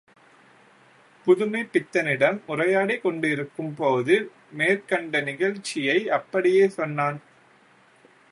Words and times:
புதுமைப்பித்தனிடம் 1.25 2.39
உரையாடிக் 2.45 3.03
கொண்டிக்கும் 3.03 3.73
போது 3.75 4.15
மேற்கண்ட 4.51 5.21
நிகழ்ச்சியை 5.21 6.09
அப்படியே 6.09 6.67
சொன்னேன். 6.67 7.19